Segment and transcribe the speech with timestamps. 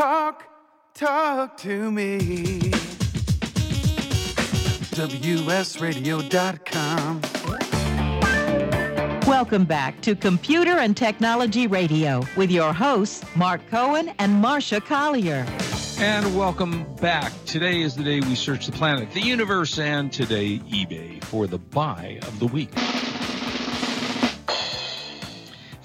[0.00, 0.48] Talk,
[0.94, 2.70] talk to me.
[4.96, 7.20] WSRadio.com.
[9.26, 15.44] Welcome back to Computer and Technology Radio with your hosts, Mark Cohen and Marsha Collier.
[15.98, 17.34] And welcome back.
[17.44, 21.58] Today is the day we search the planet, the universe, and today eBay for the
[21.58, 22.72] buy of the week.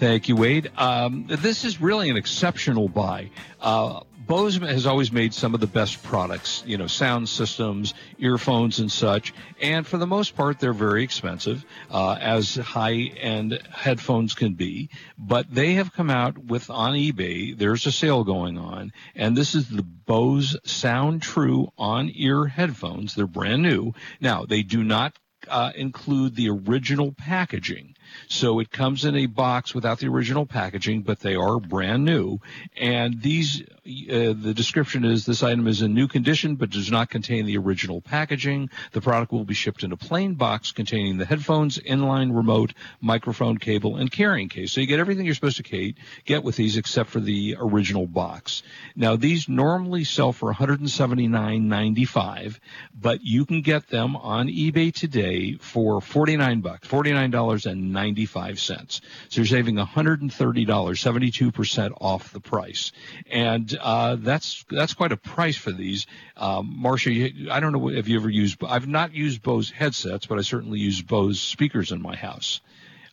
[0.06, 0.70] Thank you, Wade.
[0.78, 3.32] Um, this is really an exceptional buy.
[3.60, 8.78] Uh, Bose has always made some of the best products, you know, sound systems, earphones,
[8.78, 9.34] and such.
[9.60, 14.92] And for the most part, they're very expensive, uh, as high end headphones can be.
[15.18, 18.94] But they have come out with on eBay, there's a sale going on.
[19.16, 23.16] And this is the Bose Sound True on ear headphones.
[23.16, 23.94] They're brand new.
[24.22, 25.18] Now, they do not
[25.48, 27.96] uh, include the original packaging.
[28.28, 32.40] So it comes in a box without the original packaging, but they are brand new.
[32.76, 37.10] And these, uh, the description is this item is in new condition, but does not
[37.10, 38.70] contain the original packaging.
[38.92, 43.58] The product will be shipped in a plain box containing the headphones, inline remote, microphone
[43.58, 44.72] cable, and carrying case.
[44.72, 45.94] So you get everything you're supposed to
[46.26, 48.64] get with these except for the original box.
[48.96, 52.60] Now these normally sell for $179.95,
[52.94, 58.05] but you can get them on eBay today for 49 bucks, $49.95.
[58.06, 59.02] 95 cents.
[59.30, 62.92] So you're saving $130, 72% off the price.
[63.32, 66.06] And uh, that's that's quite a price for these.
[66.38, 70.38] Um, Marsha, I don't know if you ever used, I've not used Bose headsets, but
[70.38, 72.62] I certainly use Bose speakers in my house.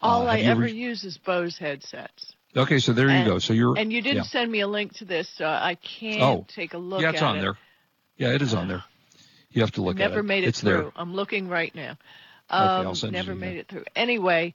[0.03, 2.35] All uh, I ever, ever use is Bose headsets.
[2.55, 3.39] Okay, so there and, you go.
[3.39, 4.23] So you're and you didn't yeah.
[4.25, 7.01] send me a link to this, so I can't oh, take a look.
[7.01, 7.41] Yeah, it's on it.
[7.41, 7.57] there.
[8.19, 8.85] Yeah, it is on there.
[9.53, 10.17] You have to look never at it.
[10.17, 10.71] Never made it it's through.
[10.71, 10.93] There.
[10.97, 11.97] I'm looking right now.
[12.51, 13.85] Um, okay, I'll um, send never you made it through.
[13.97, 14.55] Anyway,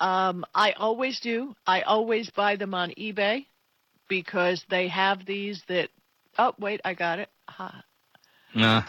[0.00, 1.54] um, I always do.
[1.66, 3.46] I always buy them on eBay
[4.08, 5.90] because they have these that.
[6.38, 7.30] Oh wait, I got it.
[7.48, 7.82] Uh-huh.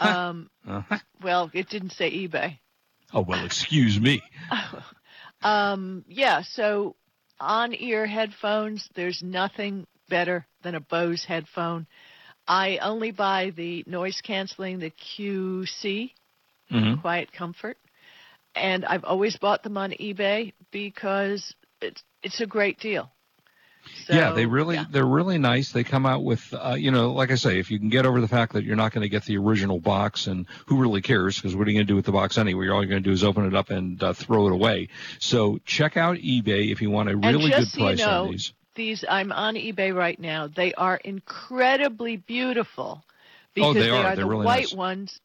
[0.00, 0.98] Um, uh-huh.
[1.22, 2.58] Well, it didn't say eBay.
[3.12, 4.22] Oh well, excuse me.
[5.42, 6.42] um, yeah.
[6.42, 6.96] So
[7.38, 11.86] on ear headphones, there's nothing better than a Bose headphone.
[12.46, 16.12] I only buy the noise canceling, the QC,
[16.70, 17.00] mm-hmm.
[17.00, 17.78] Quiet Comfort
[18.54, 23.10] and I've always bought them on eBay because it's it's a great deal.
[24.06, 24.84] So, yeah, they really yeah.
[24.90, 25.72] they're really nice.
[25.72, 28.20] They come out with uh, you know, like I say, if you can get over
[28.20, 31.36] the fact that you're not going to get the original box, and who really cares?
[31.36, 32.68] Because what are you going to do with the box anyway?
[32.68, 34.88] All you're going to do is open it up and uh, throw it away.
[35.18, 38.52] So check out eBay if you want a really good price you know, on these.
[38.74, 40.46] These I'm on eBay right now.
[40.46, 43.02] They are incredibly beautiful
[43.54, 44.04] because oh, they, are.
[44.04, 44.74] are They're the really white nice.
[44.74, 45.20] ones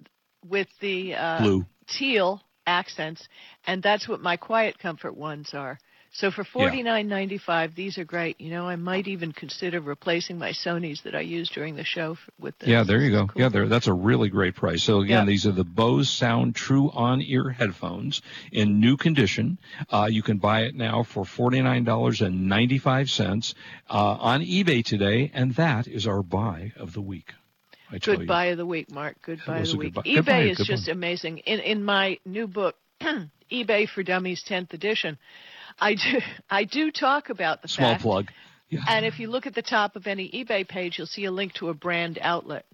[0.47, 3.27] with the uh, blue teal accents,
[3.67, 5.77] and that's what my quiet comfort ones are.
[6.15, 8.39] So for forty nine ninety five, these are great.
[8.39, 12.17] You know, I might even consider replacing my Sony's that I use during the show
[12.39, 12.69] with this.
[12.69, 13.27] Yeah, there you go.
[13.27, 13.41] Cool.
[13.41, 13.67] Yeah, there.
[13.67, 14.81] That's a really great price.
[14.81, 18.21] So again, these are the Bose Sound True On Ear headphones
[18.53, 19.59] in new condition.
[19.89, 23.53] Uh, you can buy it now for forty nine dollars and ninety five cents
[23.89, 27.33] uh, on eBay today, and that is our buy of the week.
[27.99, 29.21] Good buy of the week, Mark.
[29.21, 29.93] Good buy of the week.
[29.93, 30.01] Buy.
[30.03, 31.39] eBay is just amazing.
[31.39, 32.75] In in my new book,
[33.51, 35.17] eBay for Dummies 10th edition,
[35.79, 38.31] I do I do talk about the small fact, plug.
[38.69, 38.81] Yeah.
[38.87, 41.53] And if you look at the top of any eBay page, you'll see a link
[41.53, 42.65] to a brand outlet.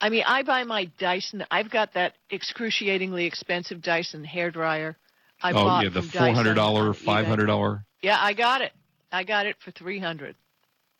[0.00, 1.44] I mean, I buy my Dyson.
[1.50, 4.96] I've got that excruciatingly expensive Dyson hair dryer.
[5.42, 7.84] I oh bought yeah, the four hundred dollar, five hundred dollar.
[8.02, 8.72] Yeah, I got it.
[9.12, 10.36] I got it for three hundred,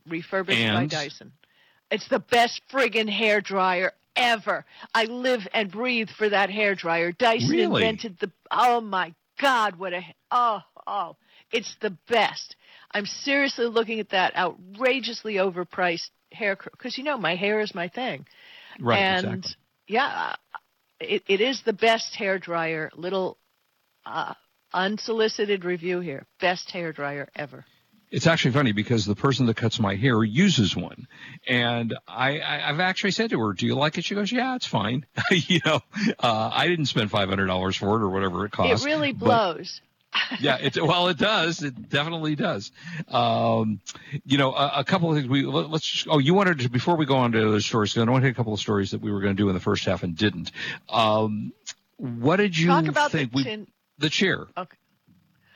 [0.06, 0.74] refurbished and?
[0.74, 1.32] by Dyson.
[1.90, 4.64] It's the best friggin' hair dryer ever.
[4.94, 7.12] I live and breathe for that hair dryer.
[7.12, 7.82] Dyson really?
[7.82, 8.30] invented the.
[8.50, 9.76] Oh my God!
[9.76, 11.16] What a oh oh!
[11.52, 12.56] It's the best.
[12.92, 17.88] I'm seriously looking at that outrageously overpriced hair because you know my hair is my
[17.88, 18.26] thing.
[18.80, 18.98] Right.
[18.98, 19.56] And exactly.
[19.88, 20.34] yeah,
[21.00, 22.90] it, it is the best hair dryer.
[22.94, 23.36] Little
[24.06, 24.34] uh,
[24.72, 26.26] unsolicited review here.
[26.40, 27.64] Best hair dryer ever
[28.10, 31.06] it's actually funny because the person that cuts my hair uses one,
[31.46, 34.56] and I, I have actually said to her, "Do you like it?" She goes, "Yeah,
[34.56, 35.80] it's fine." you know,
[36.18, 38.84] uh, I didn't spend five hundred dollars for it or whatever it costs.
[38.84, 39.80] It really blows.
[40.40, 41.62] yeah, it well, it does.
[41.62, 42.72] It definitely does.
[43.08, 43.80] Um,
[44.24, 45.28] you know, a, a, couple of things.
[45.28, 47.96] We let, us Just, oh, you wanted to before we go on to the stories.
[47.96, 49.54] I want to hit a couple of stories that we were going to do in
[49.54, 50.50] the first half and didn't.
[50.88, 51.52] Um,
[51.96, 53.30] what did you Talk about think?
[53.32, 53.66] The, we,
[53.98, 54.46] the chair.
[54.56, 54.76] Okay.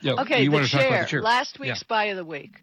[0.05, 0.81] Yeah, okay, you the want to chair.
[0.81, 1.23] talk about the chair.
[1.23, 1.89] Last week's yeah.
[1.89, 2.57] buy of the week.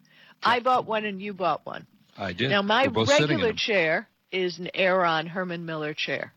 [0.44, 1.88] I bought one and you bought one.
[2.18, 2.50] I did.
[2.50, 6.34] Now my regular chair is an Aeron Herman Miller chair.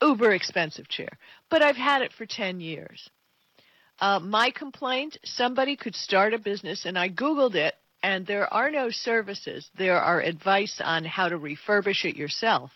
[0.00, 1.08] Uber expensive chair,
[1.50, 3.10] but I've had it for 10 years.
[4.00, 8.70] Uh, my complaint, somebody could start a business, and I Googled it and there are
[8.70, 9.68] no services.
[9.76, 12.70] There are advice on how to refurbish it yourself.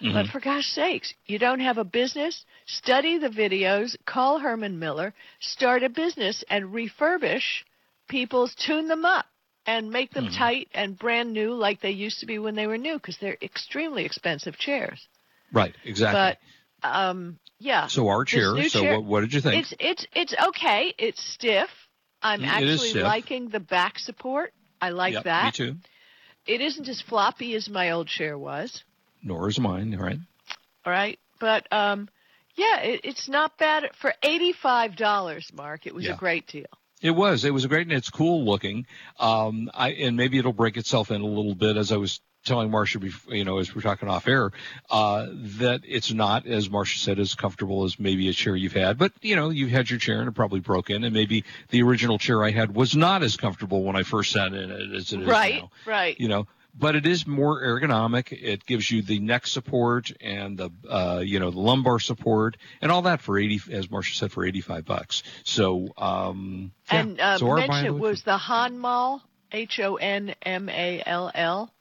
[0.00, 0.12] Mm-hmm.
[0.12, 2.44] But for gosh sakes, you don't have a business?
[2.66, 7.64] Study the videos, call Herman Miller, start a business, and refurbish
[8.08, 9.26] people's, tune them up,
[9.66, 10.36] and make them Mhm.
[10.36, 13.38] tight and brand new like they used to be when they were new because they're
[13.40, 15.06] extremely expensive chairs.
[15.52, 16.36] Right, exactly.
[16.82, 18.62] But um, yeah, so our chair.
[18.68, 19.62] So chair- what, what did you think?
[19.62, 20.92] it's it's it's okay.
[20.98, 21.70] It's stiff.
[22.20, 23.02] I'm it actually stiff.
[23.04, 24.52] liking the back support.
[24.82, 25.44] I like Yep, that.
[25.58, 25.76] Me too.
[26.46, 28.82] It isn't as floppy as my old chair was.
[29.24, 29.94] Nor is mine.
[29.94, 30.18] All right.
[30.86, 32.08] All right, but um,
[32.56, 35.50] yeah, it, it's not bad for eighty-five dollars.
[35.54, 36.12] Mark, it was Yeah.
[36.12, 36.66] a great deal.
[37.00, 37.44] It was.
[37.44, 38.86] It was a great, and it's cool looking.
[39.18, 42.68] Um, I and maybe it'll break itself in a little bit as I was telling
[42.70, 44.50] Marsha, before, you know, as we're talking off air,
[44.90, 48.98] uh, that it's not, as Marsha said, as comfortable as maybe a chair you've had.
[48.98, 51.82] But you know, you've had your chair and it probably broke in, and maybe the
[51.82, 55.12] original chair I had was not as comfortable when I first sat in it as
[55.14, 55.70] it is right, now.
[55.86, 56.20] right.
[56.20, 56.46] You know.
[56.76, 58.32] But it is more ergonomic.
[58.32, 62.90] It gives you the neck support and the, uh, you know, the lumbar support and
[62.90, 65.22] all that for eighty, as Marsha said, for eighty-five bucks.
[65.44, 67.00] So, um, yeah.
[67.00, 69.20] and uh, so our mention it was the Honmall,
[69.52, 71.72] H O N M A L L.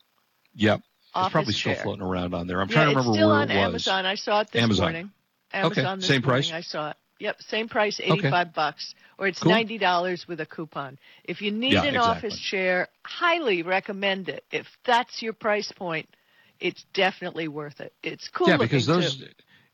[0.56, 0.82] Yep.
[1.16, 1.84] It's probably still chair.
[1.84, 2.62] floating around on there.
[2.62, 3.44] I'm yeah, trying to remember where it was.
[3.76, 4.06] It's still on Amazon.
[4.06, 4.86] I saw it this Amazon.
[4.86, 5.12] morning.
[5.54, 6.52] Amazon this same price?
[6.52, 6.98] I saw it.
[7.24, 9.54] Yep, same price, eighty-five bucks, or it's Cool.
[9.54, 11.00] ninety dollars with a coupon.
[11.24, 12.28] If you need Yeah, an exactly.
[12.32, 14.44] office chair, highly recommend it.
[14.52, 16.10] If that's your price point,
[16.60, 17.94] it's definitely worth it.
[18.04, 18.50] It's cool.
[18.50, 19.28] yeah, because those too.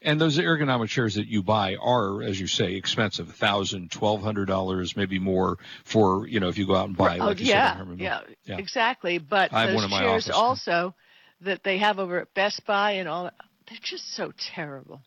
[0.04, 3.30] and those ergonomic chairs that you buy are, as you say, expensive.
[3.30, 7.18] Thousand, twelve hundred dollars, maybe more for you know if you go out and buy.
[7.18, 8.58] oh like you yeah, yeah, Yeah.
[8.60, 9.18] exactly.
[9.18, 10.94] But those one in my chairs also
[11.42, 13.34] that they have over at Best Buy and all, that,
[13.68, 15.02] they're just so terrible.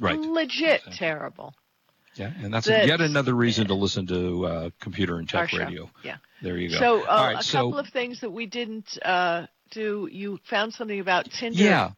[0.00, 0.18] Right.
[0.18, 0.96] Legit Exactly.
[0.96, 1.54] terrible.
[2.16, 5.90] Yeah, and that's yet another reason to listen to uh, computer and tech radio.
[6.02, 6.16] Yeah.
[6.42, 6.78] There you go.
[6.78, 10.08] So uh, right, a so couple of things that we didn't uh, do.
[10.10, 11.58] You found something about Tinder.
[11.58, 11.90] yeah,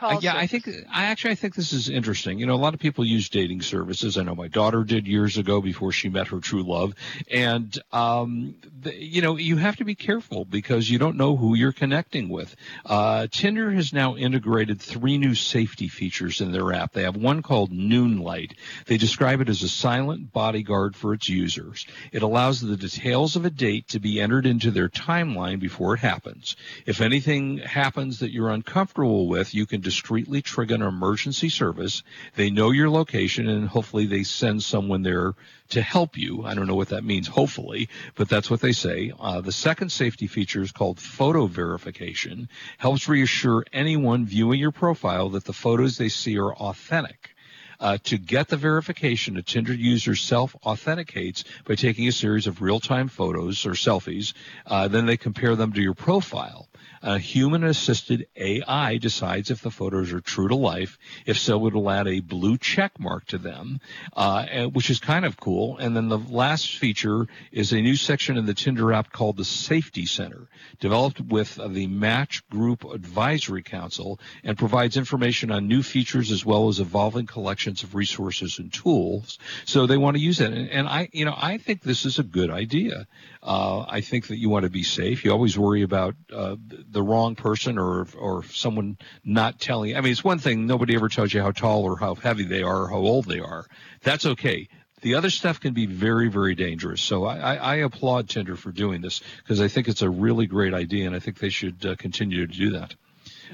[0.00, 0.68] Uh, yeah, I think.
[0.92, 2.38] I actually I think this is interesting.
[2.38, 4.18] You know, a lot of people use dating services.
[4.18, 6.94] I know my daughter did years ago before she met her true love,
[7.30, 11.54] and um, the, you know, you have to be careful because you don't know who
[11.54, 12.54] you're connecting with.
[12.84, 16.92] Uh, Tinder has now integrated three new safety features in their app.
[16.92, 18.54] They have one called Noonlight.
[18.86, 21.86] They describe it as a silent bodyguard for its users.
[22.12, 26.00] It allows the details of a date to be entered into their timeline before it
[26.00, 26.56] happens.
[26.84, 32.02] If anything happens that you're uncomfortable with, you can discreetly trigger an emergency service.
[32.34, 35.34] They know your location and hopefully they send someone there
[35.68, 36.44] to help you.
[36.44, 39.12] I don't know what that means, hopefully, but that's what they say.
[39.20, 42.48] Uh, the second safety feature is called photo verification,
[42.78, 47.30] helps reassure anyone viewing your profile that the photos they see are authentic.
[47.78, 53.06] Uh, to get the verification, a Tinder user self-authenticates by taking a series of real-time
[53.06, 54.32] photos or selfies.
[54.66, 56.68] Uh, then they compare them to your profile.
[57.06, 60.98] A human-assisted AI decides if the photos are true to life.
[61.24, 63.78] If so, it'll add a blue check mark to them,
[64.16, 65.78] uh, which is kind of cool.
[65.78, 69.44] And then the last feature is a new section in the Tinder app called the
[69.44, 70.48] Safety Center,
[70.80, 76.66] developed with the Match Group Advisory Council, and provides information on new features as well
[76.66, 79.38] as evolving collections of resources and tools.
[79.64, 82.18] So they want to use that, and, and I, you know, I think this is
[82.18, 83.06] a good idea.
[83.44, 85.24] Uh, I think that you want to be safe.
[85.24, 86.56] You always worry about uh,
[86.96, 89.94] the wrong person or or someone not telling.
[89.96, 92.62] I mean, it's one thing nobody ever tells you how tall or how heavy they
[92.62, 93.66] are or how old they are.
[94.02, 94.68] That's okay.
[95.02, 97.02] The other stuff can be very, very dangerous.
[97.02, 100.46] So I, I, I applaud Tinder for doing this because I think it's a really
[100.46, 102.94] great idea, and I think they should uh, continue to do that.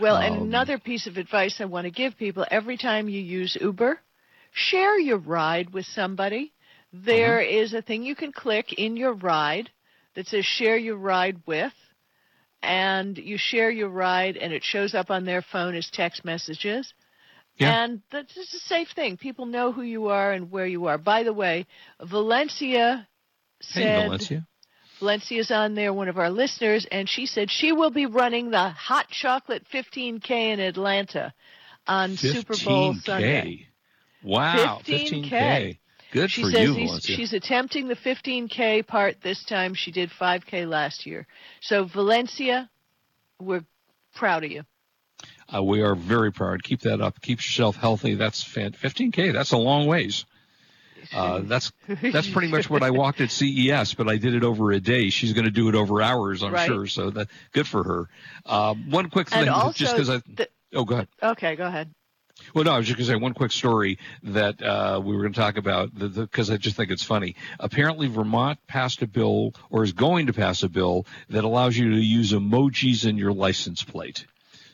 [0.00, 3.20] Well, and Um, another piece of advice I want to give people every time you
[3.20, 3.99] use Uber,
[4.52, 6.52] share your ride with somebody.
[6.92, 7.61] There Uh-huh.
[7.62, 9.68] is a thing you can click in your ride
[10.14, 11.72] that says share your ride with,
[12.62, 16.92] and you share your ride, and it shows up on their phone as text messages.
[17.57, 17.85] Yeah.
[17.85, 19.16] And that's just a safe thing.
[19.16, 20.99] People know who you are and where you are.
[20.99, 21.66] By the way,
[22.00, 23.07] Valencia
[23.61, 24.47] Hey, said Valencia.
[24.99, 28.69] Valencia's on there, one of our listeners, and she said she will be running the
[28.71, 31.35] Hot Chocolate 15K in Atlanta
[31.87, 33.02] on Super Bowl 15K.
[33.02, 33.66] Sunday.
[34.23, 35.31] Wow, 15K.
[35.31, 35.78] 15K.
[36.12, 37.16] Good She for says you, Valencia.
[37.16, 39.73] she's attempting the 15K part this time.
[39.73, 41.26] She did 5K last year.
[41.62, 42.69] So, Valencia,
[43.40, 43.64] we're
[44.14, 44.62] proud of you.
[45.52, 46.62] Uh, we are very proud.
[46.62, 47.21] Keep that up.
[47.23, 48.14] Keep yourself healthy.
[48.14, 49.33] That's fan- 15K.
[49.33, 50.26] That's a long ways.
[51.14, 54.71] Uh, that's that's pretty much what I walked at CES, but I did it over
[54.71, 55.09] a day.
[55.09, 56.66] She's going to do it over hours, I'm Right.
[56.66, 56.87] sure.
[56.87, 58.09] So that good for her.
[58.47, 61.09] Um, one quick thing, also, just because I the- oh, go ahead.
[61.23, 61.90] okay, go ahead.
[62.54, 65.22] Well, no, I was just going to say one quick story that uh, we were
[65.22, 67.36] going to talk about because I just think it's funny.
[67.60, 71.90] Apparently, Vermont passed a bill or is going to pass a bill that allows you
[71.90, 74.26] to use emojis in your license plate.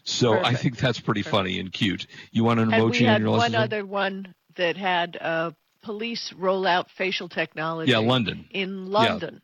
[0.04, 0.46] So Perfect.
[0.46, 1.36] I think that's pretty Perfect.
[1.36, 2.06] funny and cute.
[2.30, 3.64] You want an And emoji we had in your one license plate?
[3.64, 5.50] other one that had uh,
[5.82, 7.90] police roll out facial technology.
[7.90, 8.46] Yeah, London.
[8.50, 9.42] in London.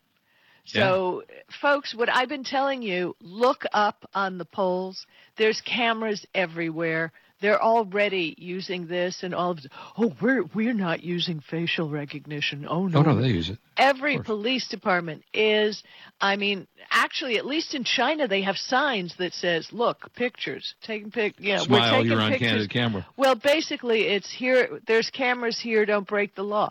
[0.66, 0.82] Yeah.
[0.88, 1.22] So,
[1.60, 5.06] folks, what I've been telling you, look up on the polls.
[5.36, 7.12] There's cameras everywhere.
[7.44, 9.70] They're already using this and all of this.
[9.98, 12.66] Oh, we're we're not using facial recognition.
[12.66, 13.00] Oh no.
[13.00, 13.58] Oh no, they use it.
[13.76, 15.82] Every police department is
[16.22, 20.74] I mean, actually at least in China they have signs that says, "Look, pictures.
[20.80, 23.06] Taking pic, yeah, we're Smile, taking you're on pictures." candid camera.
[23.18, 26.70] Well, basically it's here there's cameras here, don't break the law.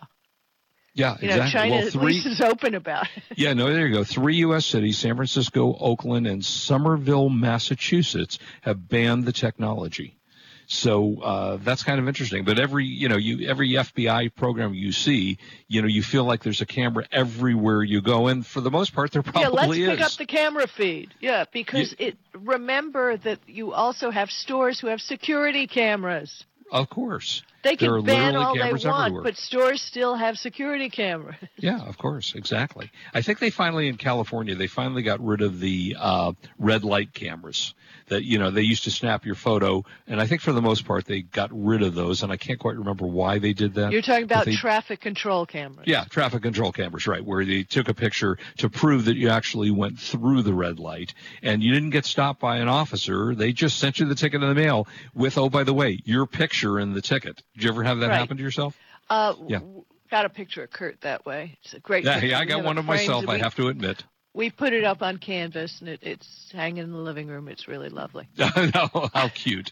[0.95, 1.59] Yeah, You know, exactly.
[1.59, 2.13] China well, at three.
[2.13, 3.23] least is open about it.
[3.37, 4.03] Yeah, no, there you go.
[4.03, 4.65] Three U.S.
[4.65, 10.17] cities, San Francisco, Oakland, and Somerville, Massachusetts, have banned the technology.
[10.67, 12.45] So uh, that's kind of interesting.
[12.45, 16.43] But every, you know, you every FBI program you see, you know, you feel like
[16.43, 19.77] there's a camera everywhere you go, and for the most part, there probably yeah, let's
[19.77, 19.89] is.
[19.89, 21.13] pick up the camera feed.
[21.19, 26.45] Yeah, because it remember that you also have stores who have security cameras.
[26.71, 27.43] of course.
[27.63, 29.23] They There can ban all they want, everywhere.
[29.23, 31.35] but stores still have security cameras.
[31.57, 32.91] Yeah, of course, exactly.
[33.13, 37.13] I think they finally in California they finally got rid of the uh, red light
[37.13, 37.73] cameras
[38.07, 40.85] that you know they used to snap your photo, and I think for the most
[40.85, 43.93] part they got rid of those, and I can't quite remember why they did that.
[43.93, 45.87] You're talking about they- traffic control cameras.
[45.87, 49.71] yeah, traffic control cameras, right, where they took a picture to prove that you actually
[49.71, 53.33] went through the red light and you didn't get stopped by an officer.
[53.35, 56.25] They just sent you the ticket in the mail with, oh, by the way, your
[56.25, 57.41] picture in the ticket.
[57.53, 58.17] Did you ever have that Right.
[58.19, 58.77] happen to yourself?
[59.09, 59.59] Uh, Yeah.
[59.59, 61.57] w- Got a picture of Kurt that way.
[61.63, 62.03] It's a great.
[62.03, 62.27] Yeah, picture.
[62.27, 64.03] yeah I got one of myself, I we- have to admit.
[64.35, 67.47] We put it up on canvas, and it, it's hanging in the living room.
[67.47, 68.27] It's really lovely.
[68.39, 69.71] how cute.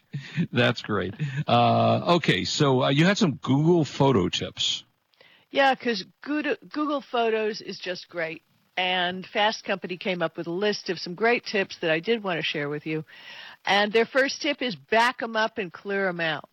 [0.52, 1.14] That's great.
[1.48, 4.84] Uh, okay, so uh, you had some Google photo tips.
[5.50, 8.44] Yeah, because Google, Google Photos is just great.
[8.78, 12.24] And Fast Company came up with a list of some great tips that I did
[12.24, 13.04] want to share with you.
[13.66, 16.50] And their first tip is back them up and clear them out.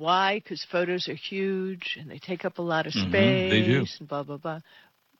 [0.00, 0.40] Why?
[0.40, 3.84] Because photos are huge and they take up a lot of space Mhm, they do.
[4.00, 4.60] and blah, blah, blah.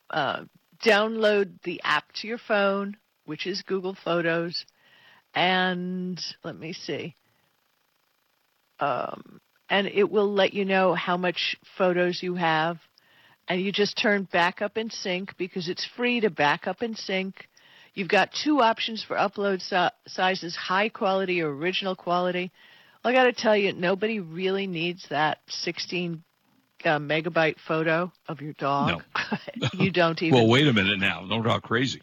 [0.09, 0.45] Uh,
[0.83, 2.97] download the app to your phone,
[3.27, 4.65] which is Google Photos.
[5.35, 7.15] And let me see.
[8.81, 12.79] Um, and it will let you know how much photos you have.
[13.49, 17.49] And you just turn backup and sync because it's free to backup and sync.
[17.93, 22.51] You've got two options for upload si- sizes high quality or original quality.
[23.05, 26.23] I got to tell you, nobody really needs that 16
[26.85, 29.03] uh, megabyte photo of your dog.
[29.17, 29.39] No.
[29.75, 30.39] you don't even.
[30.39, 31.27] Well, wait a minute now.
[31.27, 32.03] Don't talk crazy.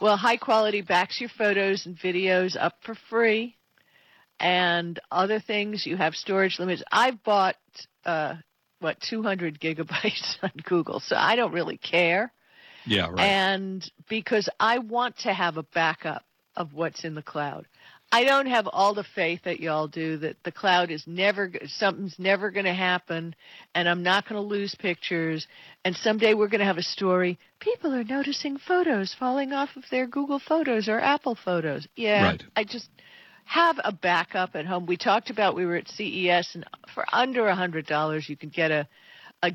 [0.00, 3.56] Well, high quality backs your photos and videos up for free.
[4.40, 6.82] And other things, you have storage limits.
[6.90, 7.56] I've bought,
[8.04, 8.36] uh,
[8.80, 12.32] what, 200 gigabytes on Google, so I don't really care.
[12.86, 13.20] Yeah, right.
[13.20, 16.24] And because I want to have a backup
[16.56, 17.66] of what's in the cloud.
[18.14, 22.16] I don't have all the faith that y'all do that the cloud is never, something's
[22.16, 23.34] never going to happen
[23.74, 25.48] and I'm not going to lose pictures.
[25.84, 27.40] And someday we're going to have a story.
[27.58, 31.88] People are noticing photos falling off of their Google Photos or Apple Photos.
[31.96, 32.22] Yeah.
[32.22, 32.42] Right.
[32.54, 32.88] I just
[33.46, 34.86] have a backup at home.
[34.86, 38.50] We talked about we were at CES and for under a hundred dollars you can
[38.50, 38.86] get a,
[39.42, 39.50] a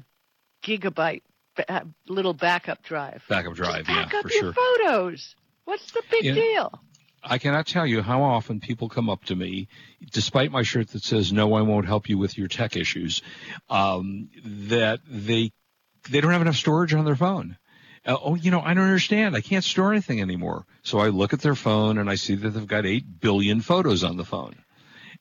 [0.67, 1.21] gigabyte
[2.09, 3.21] little backup drive.
[3.29, 4.53] Backup drive, Just back yeah, up your sure.
[4.53, 5.35] photos.
[5.63, 6.33] What's the big Yeah.
[6.33, 6.81] deal?
[7.23, 9.67] I cannot tell you how often people come up to me,
[10.11, 13.21] despite my shirt that says "No, I won't help you with your tech issues,"
[13.69, 15.51] um, that they
[16.09, 17.57] they don't have enough storage on their phone.
[18.05, 19.35] Uh, oh, you know, I don't understand.
[19.35, 20.65] I can't store anything anymore.
[20.83, 24.03] So I look at their phone and I see that they've got eight billion photos
[24.03, 24.55] on the phone,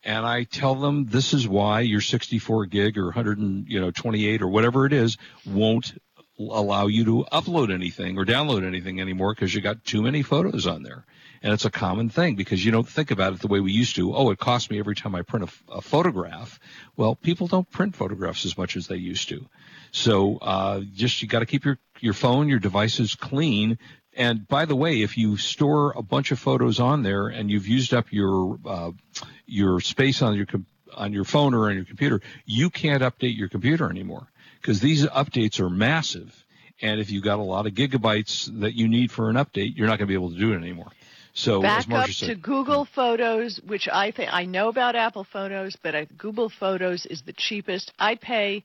[0.04, 3.90] and I tell them this is why your 64 gig or 100 and you know
[3.90, 5.94] 28 or whatever it is won't
[6.38, 10.66] allow you to upload anything or download anything anymore because you got too many photos
[10.66, 11.04] on there.
[11.42, 13.96] And it's a common thing because you don't think about it the way we used
[13.96, 14.14] to.
[14.14, 16.58] Oh, it costs me every time I print a, a photograph.
[16.96, 19.46] Well, people don't print photographs as much as they used to.
[19.92, 23.78] So uh, just you got to keep your your phone, your devices clean.
[24.14, 27.68] And by the way, if you store a bunch of photos on there and you've
[27.68, 28.90] used up your uh,
[29.46, 30.46] your space on your
[30.94, 34.26] on your phone or on your computer, you can't update your computer anymore
[34.60, 36.44] because these updates are massive.
[36.80, 39.88] And if you've got a lot of gigabytes that you need for an update, you're
[39.88, 40.90] not going to be able to do it anymore.
[41.38, 45.22] So Back up Marsha to said, Google Photos, which I think I know about Apple
[45.22, 47.92] Photos, but I, Google Photos is the cheapest.
[47.96, 48.64] I pay,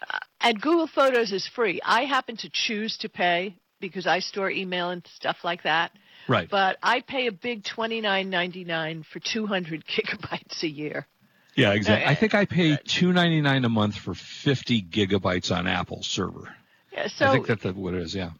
[0.00, 1.78] uh, and Google Photos is free.
[1.84, 5.92] I happen to choose to pay because I store email and stuff like that.
[6.26, 6.48] right?
[6.50, 11.06] But I pay a big twenty nine ninety nine for two hundred gigabytes a year.
[11.54, 12.06] Yeah, exactly.
[12.06, 16.02] Uh, I think I pay two ninety nine a month for fifty gigabytes on Apple
[16.02, 16.48] server.
[16.92, 18.14] Yeah, so I think that's what it is.
[18.14, 18.30] Yeah.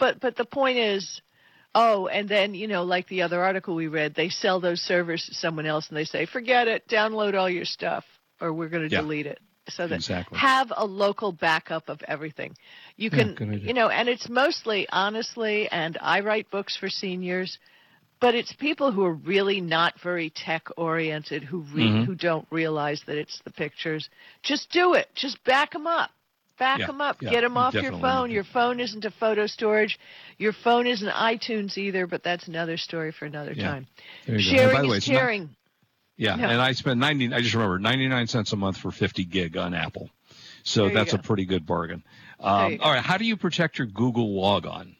[0.00, 1.22] But but the point is,
[1.78, 5.24] oh, and then you know, like the other article we read, they sell those servers
[5.26, 8.04] to someone else, and they say, forget it, download all your stuff,
[8.40, 9.02] or we're going to Yeah.
[9.02, 9.38] delete it.
[9.68, 10.38] So that Exactly.
[10.38, 12.56] have a local backup of everything.
[12.96, 13.58] You can, idea.
[13.68, 17.58] you know, and it's mostly honestly, and I write books for seniors.
[18.20, 22.04] But it's people who are really not very tech oriented who Mhm.
[22.06, 24.08] who don't realize that it's the pictures.
[24.42, 25.06] Just do it.
[25.14, 26.10] Just back them up.
[26.58, 27.22] Back Yeah, them up.
[27.22, 28.30] yeah, Get them off your phone.
[28.30, 29.98] Your phone isn't a photo storage.
[30.38, 33.68] Your phone isn't iTunes either, but that's another story for another Yeah.
[33.68, 33.86] time.
[34.26, 34.62] There you go.
[34.62, 35.56] And Sharing way, is not- caring.
[36.16, 36.50] Yeah, Yeah.
[36.50, 37.32] and I spend ninety.
[37.32, 40.10] I just remember ninety nine cents a month for fifty gig on Apple,
[40.64, 42.02] so that's a pretty good bargain.
[42.40, 44.96] Um, all right, how do you protect your Google logon?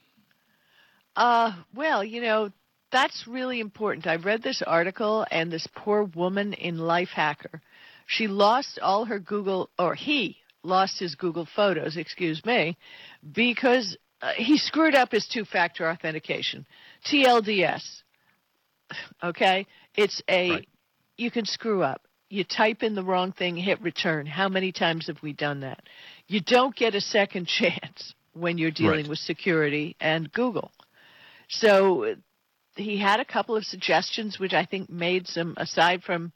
[1.17, 2.53] Uh, well, you know,
[2.93, 4.07] that's really important.
[4.07, 7.61] I read this article, and this poor woman in Lifehacker,
[8.07, 12.77] she lost all her Google, or he lost his Google Photos, excuse me,
[13.33, 16.67] because uh, he screwed up his two-factor authentication,
[17.07, 18.03] TLDS.
[19.23, 20.69] Okay, it's a Right.
[21.17, 22.03] you can screw up.
[22.31, 24.27] You type in the wrong thing, hit return.
[24.27, 25.83] How many times have we done that?
[26.27, 29.09] You don't get a second chance when you're dealing Right.
[29.09, 30.71] with security and Google.
[31.49, 32.15] So
[32.77, 36.33] he had a couple of suggestions, which I think made some, aside from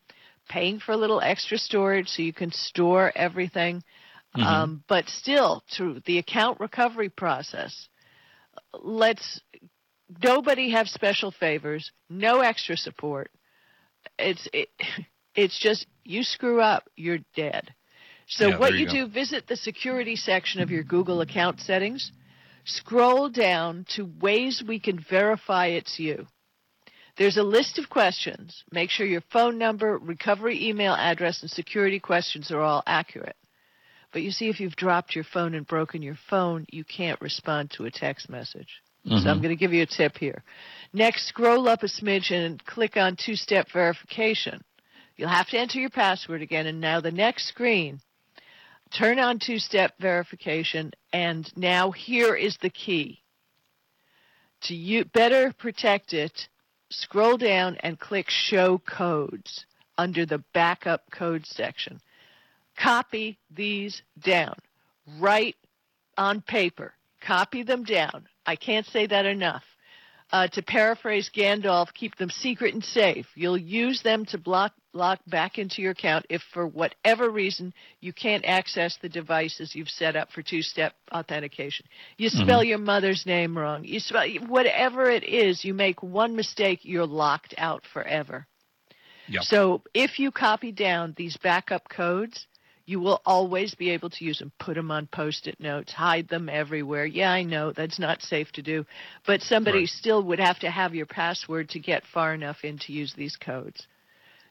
[0.49, 3.83] paying for a little extra storage so you can store everything,
[4.37, 4.45] Mhm.
[4.45, 7.89] um, but still through the account recovery process,
[8.73, 9.41] let's
[10.23, 13.31] nobody have special favors, no extra support.
[14.19, 14.69] It's it,
[15.35, 17.75] it's just you screw up, you're dead.
[18.27, 22.13] So Yeah, what you, you do, visit the security section of your Google account settings,
[22.65, 26.27] scroll down to ways we can verify it's you.
[27.19, 28.65] There's a list of questions.
[28.73, 33.37] Make sure your phone number, recovery email address, and security questions are all accurate.
[34.13, 37.71] But you see, if you've dropped your phone and broken your phone, you can't respond
[37.73, 38.69] to a text message.
[39.05, 39.29] So mm-hmm.
[39.29, 40.45] I'm going to give you a tip here.
[40.93, 44.63] Next, scroll up a smidge and click on two step verification.
[45.17, 48.01] You'll have to enter your password again, and now the next screen,
[48.97, 53.23] turn on two step verification, and now here is the key.
[54.65, 56.49] To you, better protect it,
[56.91, 59.67] scroll down and click Show Codes
[59.99, 62.01] under the Backup Code section.
[62.83, 64.57] Copy these down.
[65.19, 65.57] Write
[66.17, 66.95] on paper.
[67.21, 68.27] Copy them down.
[68.45, 69.63] I can't say that enough.
[70.33, 73.27] Uh, to paraphrase Gandalf, keep them secret and safe.
[73.35, 78.13] You'll use them to block lock back into your account if, for whatever reason, you
[78.13, 81.87] can't access the devices you've set up for two-step authentication.
[82.19, 83.85] You spell your mother's name wrong.
[83.85, 85.65] You spell whatever it is.
[85.65, 88.47] You make one mistake, you're locked out forever.
[89.29, 89.43] Yep.
[89.45, 92.47] So if you copy down these backup codes,
[92.87, 94.53] you will always be able to use them.
[94.59, 97.07] Put them on post-it notes, hide them everywhere.
[97.07, 98.85] Yeah, I know that's not safe to do,
[99.27, 99.89] but somebody Right.
[99.89, 103.37] still would have to have your password to get far enough in to use these
[103.37, 103.87] codes.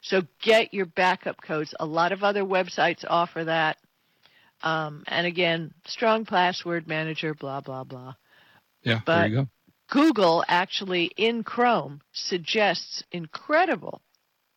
[0.02, 1.74] So get your backup codes.
[1.80, 3.78] A lot of other websites offer that.
[4.63, 8.13] Um, and again, strong password manager, blah, blah, blah.
[8.84, 9.48] Yeah, But- there you go.
[9.89, 14.02] Google actually in Chrome suggests incredible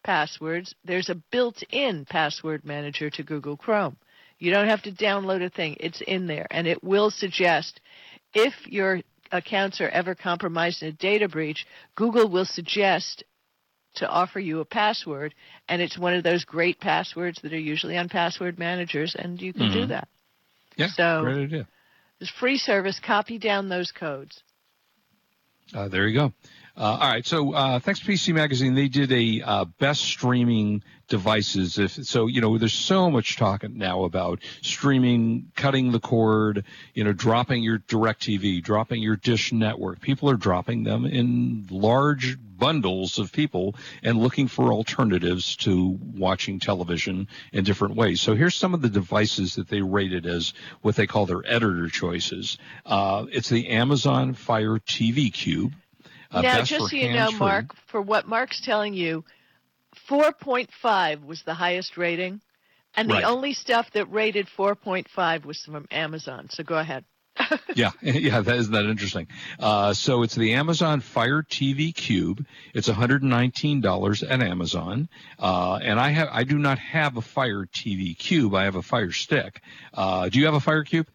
[0.04, 0.74] passwords.
[0.84, 3.96] There's a built in password manager to Google Chrome.
[4.38, 7.80] You don't have to download a thing, it's in there, and it will suggest
[8.34, 9.00] if your
[9.32, 13.24] accounts are ever compromised in a data breach, Google will suggest
[13.96, 15.34] to offer you a password,
[15.68, 19.52] and it's one of those great passwords that are usually on password managers, and you
[19.52, 19.88] can do Mhm.
[19.88, 20.08] that.
[20.76, 21.66] Yeah, So- great idea.
[22.20, 22.98] It's free service.
[23.00, 24.42] Copy down those codes.
[25.72, 26.32] Uh, there you go.
[26.76, 27.24] Uh, all right.
[27.24, 28.74] So uh, thanks, PC Magazine.
[28.74, 31.78] They did a uh, best streaming devices.
[31.78, 37.04] If so, you know, there's so much talk now about streaming, cutting the cord, you
[37.04, 40.00] know, dropping your DirecTV, dropping your Dish Network.
[40.00, 46.58] People are dropping them in large bundles of people and looking for alternatives to watching
[46.58, 48.20] television in different ways.
[48.20, 51.88] So here's some of the devices that they rated as what they call their editor
[51.88, 52.58] choices.
[52.84, 55.72] Uh, it's the Amazon Fire TV Cube.
[56.34, 57.38] Uh, now, just so you know, hands-free.
[57.38, 59.24] Mark, for what Mark's telling you,
[60.08, 62.40] 4.5 was the highest rating,
[62.96, 66.48] and the only stuff that rated 4.5 was from Amazon.
[66.50, 67.04] So go ahead.
[67.74, 69.26] yeah, yeah, that isn't that interesting.
[69.58, 72.46] Uh, so it's the Amazon Fire TV Cube.
[72.72, 78.16] It's $119 at Amazon, uh, and I have I do not have a Fire TV
[78.16, 78.54] Cube.
[78.54, 79.60] I have a Fire Stick.
[79.92, 81.08] Uh, do you have a Fire Cube?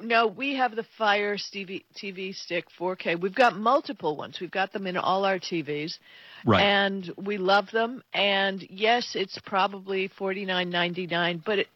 [0.00, 3.20] No, we have the Fire TV, TV Stick 4K.
[3.20, 4.40] We've got multiple ones.
[4.40, 5.98] We've got them in all our TVs.
[6.44, 6.60] Right.
[6.62, 8.02] And we love them.
[8.12, 11.68] And yes, it's probably forty nine ninety nine, but it,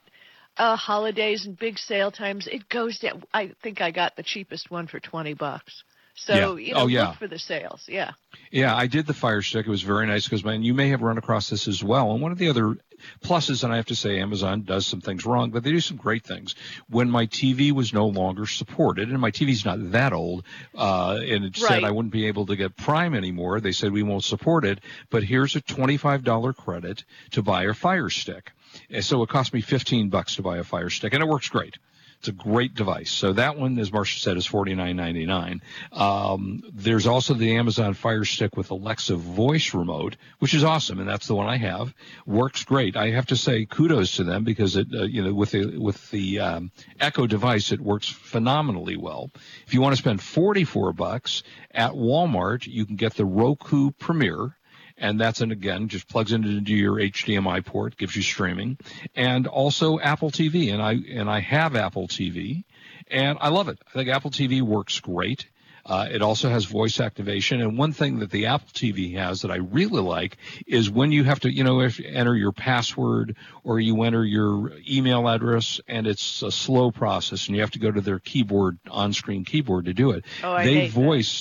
[0.56, 3.22] uh, holidays and big sale times, it goes down.
[3.32, 5.84] I think I got the cheapest one for twenty bucks.
[6.16, 6.66] So Yeah.
[6.66, 7.08] you know, Oh, yeah.
[7.08, 7.84] look for the sales.
[7.88, 8.12] Yeah.
[8.50, 9.66] Yeah, I did the Fire Stick.
[9.66, 12.12] It was very nice because, man, you may have run across this as well.
[12.12, 12.76] And one of the other
[13.22, 15.96] pluses, and I have to say, Amazon does some things wrong, but they do some
[15.96, 16.54] great things.
[16.88, 20.44] When my TV was no longer supported, and my TV's not that old,
[20.76, 24.02] uh, and it said I wouldn't be able to get Prime anymore, they said we
[24.02, 28.52] won't support it, but here's a $25 credit to buy a Fire Stick.
[28.88, 31.48] And so it cost me 15 bucks to buy a Fire Stick, and it works
[31.48, 31.78] great.
[32.20, 33.10] It's a great device.
[33.10, 35.62] So that one, as Marsha said, is forty nine ninety nine.
[35.90, 41.08] Um, there's also the Amazon Fire Stick with Alexa voice remote, which is awesome, and
[41.08, 41.94] that's the one I have.
[42.26, 42.94] Works great.
[42.94, 46.10] I have to say kudos to them because it, uh, you know, with the with
[46.10, 49.30] the um, Echo device, it works phenomenally well.
[49.66, 53.92] If you want to spend forty four bucks at Walmart, you can get the Roku
[53.92, 54.58] Premiere
[55.00, 58.78] and that's and again just plugs into, into your HDMI port, gives you streaming,
[59.16, 60.72] and also Apple TV.
[60.72, 62.64] And I and I have Apple TV,
[63.08, 63.78] and I love it.
[63.88, 65.46] I think Apple TV works great.
[65.86, 69.50] Uh, it also has voice activation, and one thing that the Apple TV has that
[69.50, 70.36] I really like
[70.66, 74.24] is when you have to, you know, if you enter your password or you enter
[74.24, 78.18] your email address, and it's a slow process, and you have to go to their
[78.18, 80.24] keyboard, on-screen keyboard to do it.
[80.44, 80.92] Oh, I they hate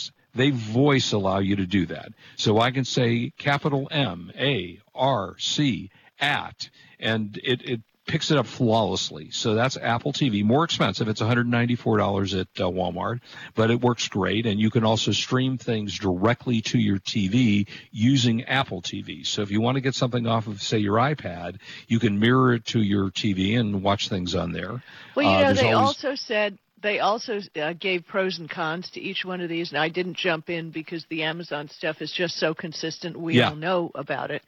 [0.08, 0.19] that.
[0.36, 2.10] They voice allow you to do that.
[2.36, 5.90] So I can say capital M A R C
[6.20, 9.30] at, and it, it picks it up flawlessly.
[9.30, 10.44] So that's Apple TV.
[10.44, 11.08] More expensive.
[11.08, 13.20] It's $194 at uh, Walmart,
[13.54, 14.48] but it works great.
[14.48, 19.26] And you can also stream things directly to your TV using Apple TV.
[19.28, 22.54] So if you want to get something off of, say, your iPad, you can mirror
[22.56, 24.82] it to your TV and watch things on there.
[25.16, 28.90] Well, you Uh, know, they always- also said they also uh, gave pros and cons
[28.92, 32.12] to each one of these, and I didn't jump in because the Amazon stuff is
[32.12, 33.18] just so consistent.
[33.18, 33.50] We Yeah.
[33.50, 34.44] all know about it.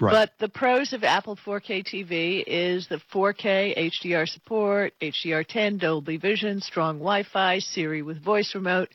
[0.00, 0.12] Right.
[0.12, 6.60] But the pros of Apple 4K TV is the 4K HDR support, HDR10, Dolby Vision,
[6.60, 8.88] strong Wi-Fi, Siri with voice remote.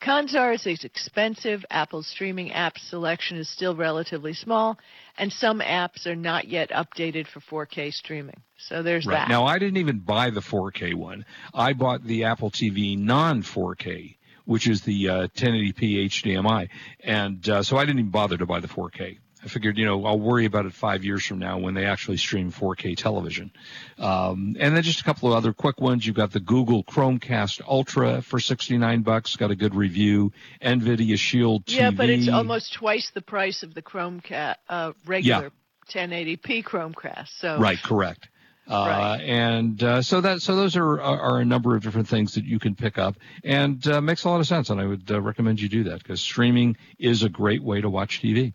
[0.00, 1.64] Cons are it's expensive.
[1.70, 4.78] Apple's streaming app selection is still relatively small,
[5.16, 8.40] and some apps are not yet updated for 4K streaming.
[8.58, 9.14] So there's Right.
[9.14, 9.28] that.
[9.28, 11.24] Now, I didn't even buy the 4K one.
[11.52, 16.68] I bought the Apple TV non 4K, which is the uh, 1080p HDMI.
[17.00, 19.18] And uh, so I didn't even bother to buy the 4K.
[19.44, 22.16] I figured, you know, I'll worry about it five years from now when they actually
[22.16, 23.52] stream 4K television.
[23.98, 26.04] Um, and then just a couple of other quick ones.
[26.06, 29.36] You've got the Google Chromecast Ultra for 69 bucks.
[29.36, 30.32] Got a good review.
[30.60, 31.76] NVIDIA Shield TV.
[31.76, 35.52] Yeah, but it's almost twice the price of the Chromecast, uh, regular
[35.88, 37.28] 1080p Chromecast.
[37.38, 38.28] So Right, correct.
[38.68, 39.20] Uh, Right.
[39.22, 42.44] And uh, so that so those are, are are a number of different things that
[42.44, 44.68] you can pick up, and uh, makes a lot of sense.
[44.68, 47.88] And I would uh, recommend you do that because streaming is a great way to
[47.88, 48.52] watch TV.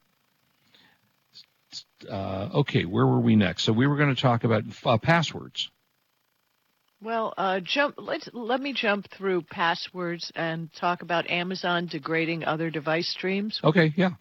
[2.10, 3.64] Uh, okay, where were we next?
[3.64, 5.70] So we were going to talk about uh, passwords.
[7.02, 7.96] Well, uh, jump.
[7.98, 13.60] Let's let me jump through passwords and talk about Amazon degrading other device streams.
[13.62, 14.12] Okay, yeah,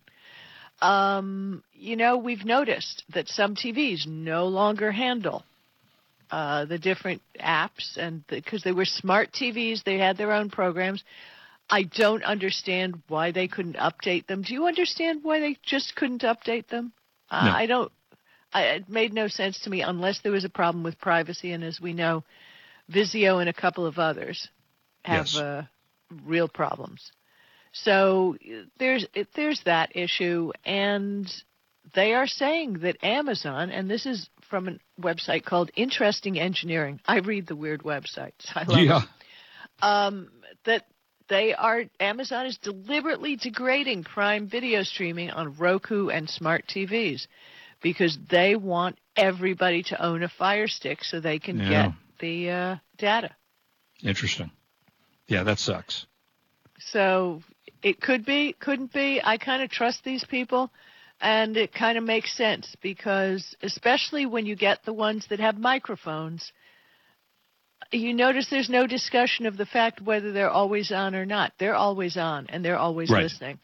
[0.80, 5.44] Um, you know, we've noticed that some TVs no longer handle
[6.32, 11.04] uh, the different apps, and because they were smart TVs, they had their own programs.
[11.70, 14.42] I don't understand why they couldn't update them.
[14.42, 16.92] Do you understand why they just couldn't update them?
[17.32, 17.50] Uh, No.
[17.52, 17.92] I don't.
[18.52, 21.64] I, it made no sense to me unless there was a problem with privacy, and
[21.64, 22.22] as we know,
[22.90, 24.48] Vizio and a couple of others
[25.04, 25.36] have Yes.
[25.36, 25.62] uh,
[26.26, 27.10] real problems.
[27.72, 28.36] So
[28.78, 31.26] there's there's that issue, and
[31.94, 37.00] they are saying that Amazon, and this is from a website called Interesting Engineering.
[37.06, 38.44] I read the weird websites.
[38.54, 39.00] I love yeah.
[39.80, 40.28] Um,
[40.66, 40.84] that
[41.32, 47.26] they are Amazon is deliberately degrading Prime video streaming on Roku and smart TVs
[47.82, 51.68] because they want everybody to own a Fire Stick so they can Yeah.
[51.70, 53.34] get the uh, data.
[54.02, 54.50] interesting.
[55.26, 56.06] Yeah, that sucks.
[56.78, 57.42] So
[57.82, 59.22] it could be, couldn't be.
[59.24, 60.70] I kind of trust these people,
[61.18, 65.56] and it kind of makes sense because, especially when you get the ones that have
[65.56, 66.52] microphones,
[67.92, 71.52] you notice there's no discussion of the fact whether they're always on or not.
[71.58, 73.22] They're always on, and they're always Right.
[73.24, 73.58] listening.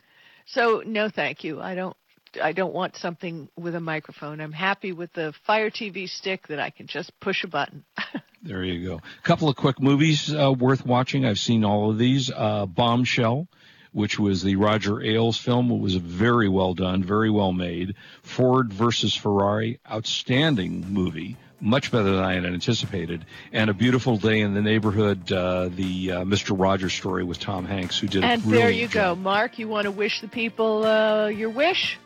[0.46, 1.60] So no, thank you.
[1.60, 1.96] I don't.
[2.42, 4.40] I don't want something with a microphone.
[4.42, 7.84] I'm happy with the Fire TV stick that I can just push a button.
[8.40, 8.94] There you go.
[8.96, 11.24] A couple of quick movies uh, worth watching.
[11.26, 12.30] I've seen all of these.
[12.30, 13.48] Uh, Bombshell,
[13.90, 17.96] which was the Roger Ailes film, it was very well done, very well made.
[18.22, 23.24] Ford versus Ferrari, outstanding movie, much better than I had anticipated.
[23.52, 26.58] And A Beautiful Day in the Neighborhood, uh, the uh, Mr.
[26.58, 29.18] Rogers story with Tom Hanks, who did and there you go, job.
[29.18, 29.58] Mark.
[29.58, 31.98] You want to wish the people uh, your wish?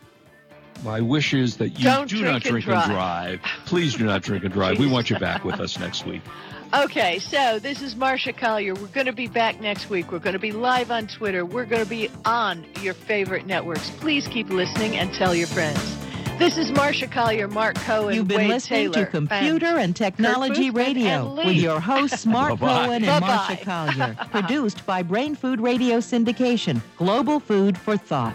[0.83, 2.85] My wish is that you Don't do drink not and drink drive.
[2.85, 3.41] and drive.
[3.67, 4.79] Please do not drink and drive.
[4.79, 6.23] We want you back with us next week.
[6.75, 8.75] Okay, so this is Marsha Collier.
[8.75, 10.11] We're going to be back next week.
[10.11, 11.45] We're going to be live on Twitter.
[11.45, 13.91] We're going to be on your favorite networks.
[13.91, 16.02] Please keep listening and tell your friends.
[16.43, 20.73] This is Marsha Collier, Mark Cohen, You've been Wade listening Taylor, to Computer and Technology
[20.73, 23.55] Boothman Radio and with your hosts Mark Cohen and Bye-bye.
[23.55, 24.17] Marsha Collier.
[24.33, 28.35] Produced by Brain Food Radio Syndication, global food for thought.